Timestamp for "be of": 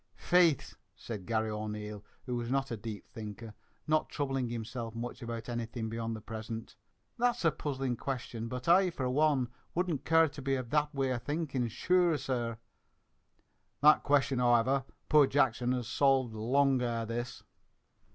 10.41-10.71